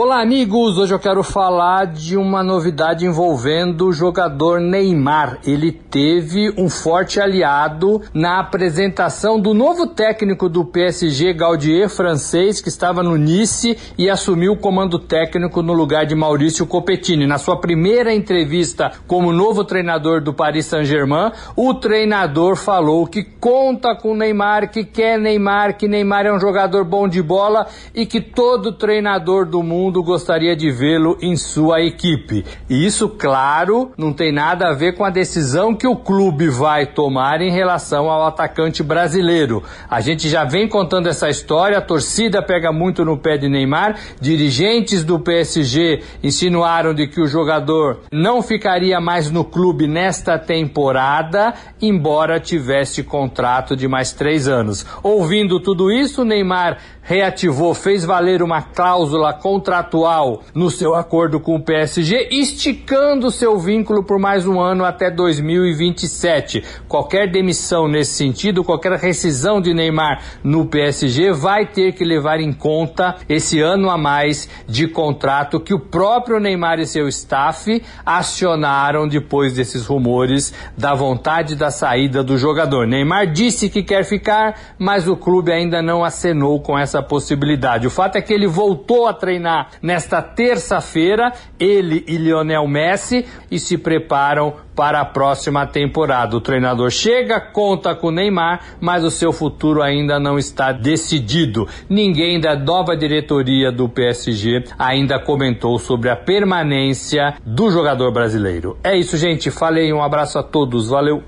Olá, 0.00 0.22
amigos! 0.22 0.78
Hoje 0.78 0.94
eu 0.94 0.98
quero 1.00 1.24
falar 1.24 1.84
de 1.86 2.16
uma 2.16 2.40
novidade 2.40 3.04
envolvendo 3.04 3.88
o 3.88 3.92
jogador 3.92 4.60
Neymar. 4.60 5.40
Ele 5.44 5.72
teve 5.72 6.54
um 6.56 6.70
forte 6.70 7.20
aliado 7.20 8.00
na 8.14 8.38
apresentação 8.38 9.40
do 9.40 9.52
novo 9.52 9.88
técnico 9.88 10.48
do 10.48 10.64
PSG, 10.64 11.32
Gaudier, 11.32 11.88
francês, 11.88 12.60
que 12.60 12.68
estava 12.68 13.02
no 13.02 13.16
Nice 13.16 13.76
e 13.98 14.08
assumiu 14.08 14.52
o 14.52 14.56
comando 14.56 15.00
técnico 15.00 15.62
no 15.62 15.72
lugar 15.72 16.06
de 16.06 16.14
Maurício 16.14 16.64
Copettini. 16.64 17.26
Na 17.26 17.36
sua 17.36 17.56
primeira 17.56 18.14
entrevista 18.14 18.92
como 19.08 19.32
novo 19.32 19.64
treinador 19.64 20.22
do 20.22 20.32
Paris 20.32 20.66
Saint-Germain, 20.66 21.32
o 21.56 21.74
treinador 21.74 22.54
falou 22.54 23.04
que 23.04 23.24
conta 23.24 23.96
com 23.96 24.14
Neymar, 24.14 24.70
que 24.70 24.84
quer 24.84 25.18
Neymar, 25.18 25.76
que 25.76 25.88
Neymar 25.88 26.24
é 26.24 26.32
um 26.32 26.38
jogador 26.38 26.84
bom 26.84 27.08
de 27.08 27.20
bola 27.20 27.66
e 27.92 28.06
que 28.06 28.20
todo 28.20 28.70
treinador 28.70 29.44
do 29.44 29.60
mundo 29.60 29.87
mundo 29.88 30.02
gostaria 30.02 30.54
de 30.54 30.70
vê-lo 30.70 31.16
em 31.22 31.34
sua 31.34 31.80
equipe. 31.80 32.44
E 32.68 32.84
isso, 32.84 33.08
claro, 33.08 33.90
não 33.96 34.12
tem 34.12 34.30
nada 34.30 34.68
a 34.68 34.74
ver 34.74 34.94
com 34.94 35.02
a 35.02 35.08
decisão 35.08 35.74
que 35.74 35.86
o 35.86 35.96
clube 35.96 36.48
vai 36.48 36.84
tomar 36.84 37.40
em 37.40 37.50
relação 37.50 38.10
ao 38.10 38.26
atacante 38.26 38.82
brasileiro. 38.82 39.62
A 39.88 40.02
gente 40.02 40.28
já 40.28 40.44
vem 40.44 40.68
contando 40.68 41.08
essa 41.08 41.30
história, 41.30 41.78
a 41.78 41.82
torcida 41.82 42.42
pega 42.42 42.70
muito 42.70 43.02
no 43.02 43.16
pé 43.16 43.38
de 43.38 43.48
Neymar, 43.48 43.98
dirigentes 44.20 45.02
do 45.04 45.18
PSG 45.18 46.02
insinuaram 46.22 46.92
de 46.92 47.06
que 47.06 47.22
o 47.22 47.26
jogador 47.26 48.00
não 48.12 48.42
ficaria 48.42 49.00
mais 49.00 49.30
no 49.30 49.42
clube 49.42 49.86
nesta 49.86 50.38
temporada, 50.38 51.54
embora 51.80 52.38
tivesse 52.38 53.02
contrato 53.02 53.74
de 53.74 53.88
mais 53.88 54.12
três 54.12 54.46
anos. 54.46 54.84
Ouvindo 55.02 55.58
tudo 55.58 55.90
isso, 55.90 56.24
Neymar 56.26 56.76
reativou, 57.08 57.72
fez 57.72 58.04
valer 58.04 58.42
uma 58.42 58.60
cláusula 58.60 59.32
contratual 59.78 60.42
no 60.54 60.70
seu 60.70 60.94
acordo 60.94 61.40
com 61.40 61.54
o 61.54 61.62
PSG, 61.62 62.28
esticando 62.30 63.30
seu 63.30 63.58
vínculo 63.58 64.02
por 64.02 64.18
mais 64.18 64.46
um 64.46 64.60
ano 64.60 64.84
até 64.84 65.10
2027. 65.10 66.62
Qualquer 66.88 67.30
demissão 67.30 67.88
nesse 67.88 68.14
sentido, 68.14 68.64
qualquer 68.64 68.92
rescisão 68.92 69.60
de 69.60 69.72
Neymar 69.72 70.22
no 70.42 70.66
PSG 70.66 71.32
vai 71.32 71.66
ter 71.66 71.92
que 71.92 72.04
levar 72.04 72.40
em 72.40 72.52
conta 72.52 73.16
esse 73.28 73.60
ano 73.60 73.88
a 73.88 73.96
mais 73.96 74.48
de 74.66 74.88
contrato 74.88 75.60
que 75.60 75.74
o 75.74 75.80
próprio 75.80 76.40
Neymar 76.40 76.78
e 76.80 76.86
seu 76.86 77.08
staff 77.08 77.82
acionaram 78.04 79.06
depois 79.06 79.54
desses 79.54 79.86
rumores 79.86 80.52
da 80.76 80.94
vontade 80.94 81.54
da 81.54 81.70
saída 81.70 82.22
do 82.22 82.36
jogador. 82.36 82.86
Neymar 82.86 83.32
disse 83.32 83.68
que 83.68 83.82
quer 83.82 84.04
ficar, 84.04 84.74
mas 84.78 85.06
o 85.06 85.16
clube 85.16 85.52
ainda 85.52 85.80
não 85.80 86.04
acenou 86.04 86.60
com 86.60 86.78
essa 86.78 86.88
essa 86.88 87.02
possibilidade. 87.02 87.86
O 87.86 87.90
fato 87.90 88.16
é 88.16 88.22
que 88.22 88.32
ele 88.32 88.46
voltou 88.46 89.06
a 89.06 89.12
treinar 89.12 89.57
nesta 89.82 90.22
terça-feira, 90.22 91.32
ele 91.58 92.04
e 92.06 92.16
Lionel 92.16 92.66
Messi, 92.66 93.24
e 93.50 93.58
se 93.58 93.78
preparam 93.78 94.54
para 94.74 95.00
a 95.00 95.04
próxima 95.04 95.66
temporada. 95.66 96.36
O 96.36 96.40
treinador 96.40 96.90
chega, 96.90 97.40
conta 97.40 97.96
com 97.96 98.12
Neymar, 98.12 98.60
mas 98.80 99.02
o 99.02 99.10
seu 99.10 99.32
futuro 99.32 99.82
ainda 99.82 100.20
não 100.20 100.38
está 100.38 100.70
decidido. 100.70 101.66
Ninguém 101.88 102.40
da 102.40 102.56
nova 102.56 102.96
diretoria 102.96 103.72
do 103.72 103.88
PSG 103.88 104.64
ainda 104.78 105.18
comentou 105.18 105.78
sobre 105.78 106.10
a 106.10 106.16
permanência 106.16 107.34
do 107.44 107.70
jogador 107.70 108.12
brasileiro. 108.12 108.78
É 108.84 108.96
isso, 108.96 109.16
gente. 109.16 109.50
Falei, 109.50 109.92
um 109.92 110.02
abraço 110.02 110.38
a 110.38 110.42
todos. 110.42 110.88
Valeu. 110.88 111.24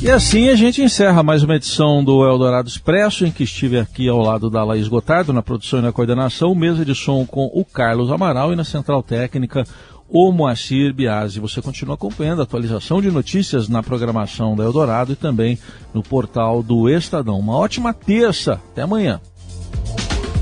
E 0.00 0.10
assim 0.10 0.48
a 0.50 0.54
gente 0.54 0.82
encerra 0.82 1.22
mais 1.22 1.42
uma 1.42 1.56
edição 1.56 2.04
do 2.04 2.26
Eldorado 2.26 2.68
Expresso, 2.68 3.24
em 3.24 3.30
que 3.30 3.44
estive 3.44 3.78
aqui 3.78 4.08
ao 4.08 4.20
lado 4.20 4.50
da 4.50 4.62
Laís 4.62 4.86
Gotardo, 4.86 5.32
na 5.32 5.42
produção 5.42 5.78
e 5.78 5.82
na 5.82 5.92
coordenação, 5.92 6.54
mesa 6.54 6.84
de 6.84 6.94
som 6.94 7.24
com 7.24 7.50
o 7.54 7.64
Carlos 7.64 8.10
Amaral 8.10 8.52
e 8.52 8.56
na 8.56 8.64
central 8.64 9.02
técnica 9.02 9.64
o 10.08 10.30
Moacir 10.30 10.92
Biasi. 10.92 11.40
Você 11.40 11.62
continua 11.62 11.94
acompanhando 11.94 12.40
a 12.40 12.44
atualização 12.44 13.00
de 13.00 13.10
notícias 13.10 13.68
na 13.68 13.82
programação 13.82 14.54
da 14.54 14.64
Eldorado 14.64 15.12
e 15.12 15.16
também 15.16 15.58
no 15.92 16.02
portal 16.02 16.62
do 16.62 16.88
Estadão. 16.88 17.38
Uma 17.38 17.56
ótima 17.56 17.94
terça. 17.94 18.60
Até 18.72 18.82
amanhã. 18.82 19.20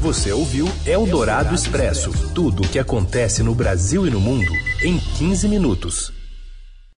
Você 0.01 0.33
ouviu 0.33 0.69
Eldorado 0.85 1.55
Expresso 1.55 2.11
tudo 2.35 2.65
o 2.65 2.69
que 2.69 2.79
acontece 2.79 3.43
no 3.43 3.55
Brasil 3.55 4.07
e 4.07 4.11
no 4.11 4.21
mundo 4.21 4.53
em 4.83 4.99
15 4.99 5.49
minutos. 5.49 6.22